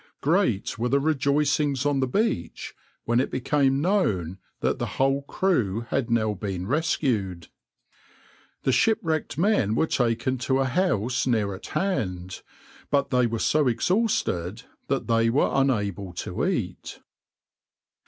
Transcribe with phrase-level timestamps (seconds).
[0.19, 2.73] \par Great were the rejoicings on the beach
[3.05, 7.49] when it became known that the whole crew had now been rescued.
[8.63, 12.41] The shipwrecked men were taken to a house near at hand,
[12.89, 16.99] but they were so exhausted that they were unable to eat.